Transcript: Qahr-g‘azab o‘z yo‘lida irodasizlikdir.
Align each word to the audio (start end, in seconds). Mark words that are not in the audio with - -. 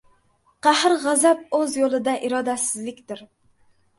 Qahr-g‘azab 0.67 1.43
o‘z 1.59 1.75
yo‘lida 1.81 2.17
irodasizlikdir. 2.29 3.21